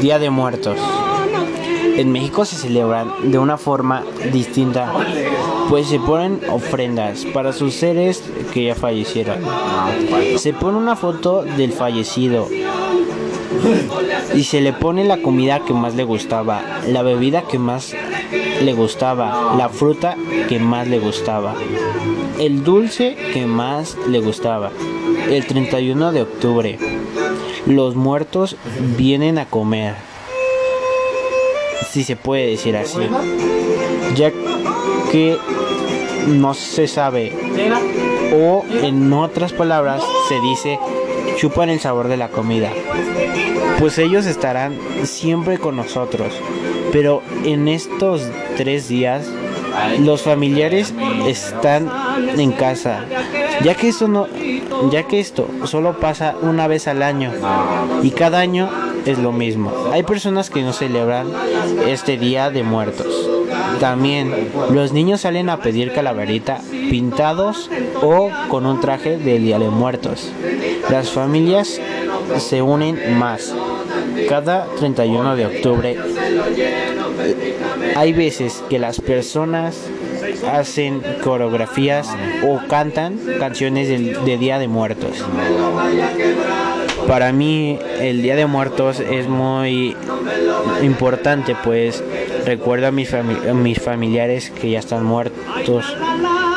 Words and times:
Día 0.00 0.18
de 0.18 0.30
Muertos. 0.30 0.78
En 1.96 2.10
México 2.10 2.44
se 2.44 2.56
celebran 2.56 3.30
de 3.30 3.38
una 3.38 3.56
forma 3.56 4.02
distinta, 4.32 4.92
pues 5.68 5.86
se 5.88 6.00
ponen 6.00 6.40
ofrendas 6.50 7.24
para 7.26 7.52
sus 7.52 7.74
seres 7.74 8.22
que 8.52 8.64
ya 8.64 8.74
fallecieron. 8.74 9.38
Se 10.36 10.52
pone 10.52 10.78
una 10.78 10.96
foto 10.96 11.42
del 11.42 11.72
fallecido 11.72 12.48
y 14.34 14.44
se 14.44 14.60
le 14.60 14.72
pone 14.72 15.04
la 15.04 15.22
comida 15.22 15.60
que 15.60 15.72
más 15.72 15.94
le 15.94 16.04
gustaba, 16.04 16.62
la 16.88 17.02
bebida 17.02 17.42
que 17.42 17.58
más 17.58 17.94
le 18.62 18.72
gustaba, 18.72 19.54
la 19.56 19.68
fruta 19.68 20.16
que 20.48 20.58
más 20.58 20.88
le 20.88 20.98
gustaba, 20.98 21.54
el 22.38 22.64
dulce 22.64 23.16
que 23.32 23.46
más 23.46 23.96
le 24.08 24.20
gustaba. 24.20 24.70
El 25.28 25.46
31 25.46 26.12
de 26.12 26.22
octubre, 26.22 26.78
los 27.66 27.94
muertos 27.94 28.56
vienen 28.96 29.38
a 29.38 29.46
comer. 29.46 29.94
Si 31.90 32.04
se 32.04 32.16
puede 32.16 32.46
decir 32.46 32.76
así, 32.76 33.00
ya 34.14 34.32
que 35.10 35.38
no 36.26 36.54
se 36.54 36.88
sabe. 36.88 37.32
O 38.34 38.64
en 38.82 39.12
otras 39.12 39.52
palabras 39.52 40.02
se 40.28 40.40
dice 40.40 40.78
chupan 41.36 41.68
el 41.68 41.80
sabor 41.80 42.08
de 42.08 42.16
la 42.16 42.28
comida, 42.28 42.70
pues 43.78 43.98
ellos 43.98 44.26
estarán 44.26 44.78
siempre 45.04 45.58
con 45.58 45.76
nosotros, 45.76 46.32
pero 46.92 47.22
en 47.44 47.68
estos 47.68 48.22
tres 48.56 48.88
días 48.88 49.26
los 49.98 50.22
familiares 50.22 50.94
están 51.26 51.90
en 52.38 52.52
casa, 52.52 53.04
ya 53.62 53.74
que 53.74 53.88
esto 53.88 54.08
no, 54.08 54.26
ya 54.90 55.04
que 55.04 55.20
esto 55.20 55.48
solo 55.64 55.98
pasa 55.98 56.34
una 56.42 56.66
vez 56.66 56.88
al 56.88 57.02
año 57.02 57.32
y 58.02 58.10
cada 58.10 58.38
año 58.40 58.68
es 59.06 59.18
lo 59.18 59.32
mismo. 59.32 59.72
Hay 59.92 60.02
personas 60.02 60.50
que 60.50 60.62
no 60.62 60.72
celebran 60.72 61.28
este 61.86 62.16
día 62.16 62.50
de 62.50 62.62
muertos. 62.62 63.28
También 63.80 64.50
los 64.70 64.92
niños 64.92 65.22
salen 65.22 65.48
a 65.48 65.58
pedir 65.58 65.92
calaverita 65.92 66.60
pintados 66.90 67.70
o 68.02 68.30
con 68.48 68.66
un 68.66 68.80
traje 68.80 69.16
del 69.18 69.44
día 69.44 69.58
de 69.58 69.68
muertos. 69.68 70.30
Las 70.90 71.10
familias 71.10 71.80
se 72.38 72.62
unen 72.62 73.18
más. 73.18 73.54
Cada 74.28 74.66
31 74.78 75.36
de 75.36 75.46
octubre 75.46 75.98
hay 77.96 78.12
veces 78.12 78.62
que 78.68 78.78
las 78.78 79.00
personas 79.00 79.76
hacen 80.42 81.02
coreografías 81.22 82.08
o 82.42 82.60
cantan 82.68 83.18
canciones 83.38 83.88
de, 83.88 84.38
Día 84.38 84.58
de 84.58 84.68
Muertos. 84.68 85.24
Para 87.06 87.32
mí 87.32 87.78
el 88.00 88.22
Día 88.22 88.36
de 88.36 88.46
Muertos 88.46 89.00
es 89.00 89.28
muy 89.28 89.96
importante, 90.82 91.56
pues 91.62 92.02
recuerdo 92.44 92.86
a 92.86 92.90
mis, 92.90 93.10
mis 93.54 93.80
familiares 93.80 94.50
que 94.50 94.70
ya 94.70 94.78
están 94.78 95.04
muertos. 95.04 95.96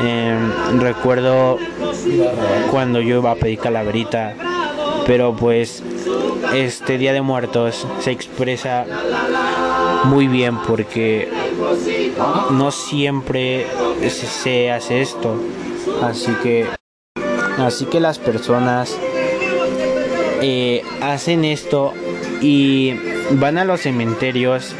Em, 0.00 0.80
recuerdo 0.80 1.58
cuando 2.70 3.00
yo 3.00 3.18
iba 3.18 3.32
a 3.32 3.34
pedir 3.34 3.58
calaverita, 3.58 4.34
pero 5.06 5.34
pues 5.34 5.82
este 6.54 6.98
Día 6.98 7.12
de 7.12 7.20
Muertos 7.20 7.86
se 8.00 8.12
expresa 8.12 8.86
muy 10.04 10.28
bien 10.28 10.58
porque 10.66 11.28
no 12.50 12.70
siempre 12.70 13.66
se 14.08 14.70
hace 14.70 15.02
esto. 15.02 15.34
Así 16.02 16.32
que, 16.42 16.66
así 17.58 17.86
que 17.86 18.00
las 18.00 18.18
personas 18.18 18.96
eh, 20.40 20.82
hacen 21.02 21.44
esto 21.44 21.92
y 22.40 22.94
van 23.32 23.58
a 23.58 23.64
los 23.64 23.80
cementerios 23.80 24.72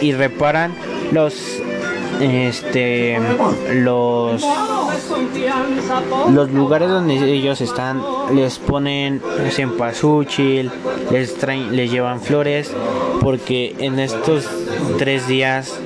y 0.00 0.12
reparan 0.12 0.74
los 1.12 1.34
este 2.20 3.18
los 3.74 4.42
los 6.30 6.50
lugares 6.50 6.88
donde 6.88 7.14
ellos 7.14 7.60
están 7.60 8.02
les 8.34 8.58
ponen 8.58 9.22
cempasúchil 9.50 10.70
les 11.10 11.34
traen 11.34 11.74
les 11.76 11.90
llevan 11.90 12.20
flores 12.20 12.72
porque 13.20 13.74
en 13.78 13.98
estos 13.98 14.48
tres 14.98 15.26
días 15.26 15.78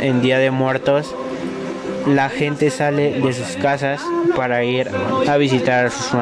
en 0.00 0.22
día 0.22 0.38
de 0.38 0.50
muertos 0.50 1.14
la 2.06 2.28
gente 2.28 2.70
sale 2.70 3.20
de 3.20 3.32
sus 3.32 3.56
casas 3.56 4.00
para 4.36 4.64
ir 4.64 4.90
a 5.26 5.36
visitar 5.36 5.86
a 5.86 5.90
sus 5.90 6.12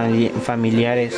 familiares 0.44 1.15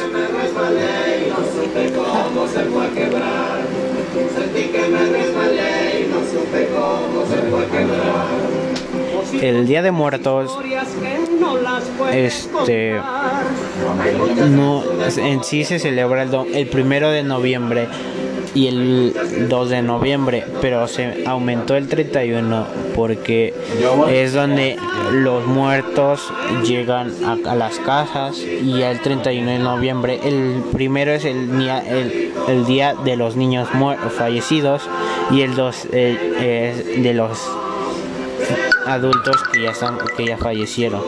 el 9.40 9.66
Día 9.66 9.82
de 9.82 9.90
Muertos 9.90 10.58
este 12.12 13.00
no 14.50 14.82
en 15.16 15.44
sí 15.44 15.64
se 15.64 15.78
celebra 15.78 16.22
el, 16.22 16.34
el 16.54 16.66
primero 16.68 17.10
de 17.10 17.22
noviembre 17.22 17.88
y 18.54 18.68
el 18.68 19.48
2 19.48 19.70
de 19.70 19.82
noviembre, 19.82 20.44
pero 20.60 20.86
se 20.86 21.24
aumentó 21.26 21.76
el 21.76 21.88
31 21.88 22.66
porque 22.94 23.52
es 24.08 24.32
donde 24.32 24.76
los 25.12 25.44
muertos 25.46 26.32
llegan 26.64 27.12
a, 27.24 27.54
las 27.54 27.78
casas 27.80 28.38
y 28.38 28.82
el 28.82 29.00
31 29.00 29.50
de 29.50 29.58
noviembre, 29.58 30.20
el 30.22 30.62
primero 30.72 31.10
es 31.10 31.24
el, 31.24 31.50
el, 31.60 32.32
el 32.48 32.66
día 32.66 32.94
de 33.04 33.16
los 33.16 33.36
niños 33.36 33.68
fallecidos 34.16 34.88
y 35.32 35.42
el 35.42 35.54
2 35.56 35.84
es 35.92 37.02
de 37.02 37.14
los 37.14 37.38
adultos 38.86 39.36
que 39.52 39.62
ya, 39.62 39.70
están, 39.70 39.98
que 40.16 40.26
ya 40.26 40.38
fallecieron. 40.38 41.02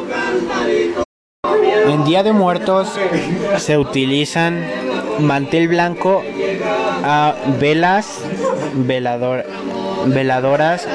En 1.88 2.04
Día 2.04 2.22
de 2.22 2.32
Muertos 2.32 2.88
se 3.58 3.78
utilizan 3.78 4.66
mantel 5.20 5.68
blanco 5.68 6.22
a 7.04 7.34
velas, 7.60 8.20
velador, 8.74 9.44
veladoras 10.06 10.86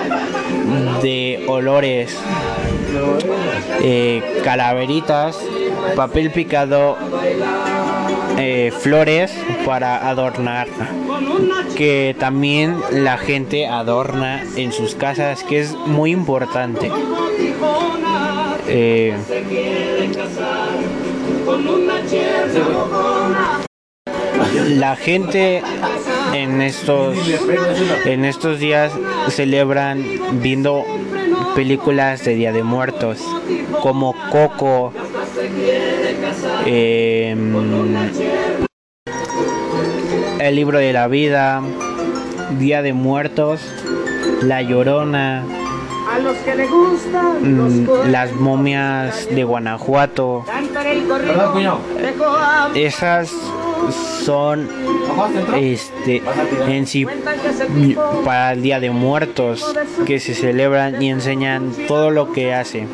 de 1.02 1.46
olores, 1.48 2.18
eh, 3.82 4.42
calaveritas, 4.44 5.40
papel 5.96 6.32
picado, 6.32 6.98
eh, 8.38 8.72
flores 8.80 9.32
para 9.66 10.10
adornar, 10.10 10.68
que 11.76 12.16
también 12.20 12.76
la 12.92 13.18
gente 13.18 13.68
adorna 13.68 14.44
en 14.56 14.72
sus 14.72 14.96
casas, 14.96 15.44
que 15.44 15.60
es 15.60 15.74
muy 15.76 16.12
importante. 16.12 16.92
Eh, 18.68 19.16
la 24.78 24.96
gente 24.96 25.62
en 26.34 26.62
estos 26.62 27.18
en 28.06 28.26
estos 28.26 28.60
días 28.60 28.92
celebran 29.30 30.04
viendo 30.42 30.84
películas 31.56 32.24
de 32.24 32.36
Día 32.36 32.54
de 32.54 32.64
Muertos 32.64 33.20
como 33.82 34.16
Coco 34.30 34.94
em, 36.66 37.56
El 40.40 40.56
libro 40.56 40.80
de 40.80 40.94
la 40.94 41.08
vida 41.08 41.62
Día 42.60 42.82
de 42.82 42.94
Muertos 42.94 43.62
La 44.42 44.62
Llorona 44.62 45.46
mm, 47.42 48.10
las 48.10 48.34
momias 48.34 49.28
de 49.30 49.44
Guanajuato. 49.44 50.44
Esas 52.76 53.32
son 54.24 54.70
este 55.56 56.22
en 56.68 56.86
sí 56.86 57.06
para 58.26 58.54
el 58.54 58.62
Día 58.62 58.80
de 58.80 58.92
Muertos 58.92 59.76
que 60.06 60.20
se 60.20 60.34
celebran 60.34 61.02
y 61.02 61.10
enseñan 61.10 61.72
todo 61.88 62.12
lo 62.12 62.32
que 62.32 62.54
hace. 62.54 62.88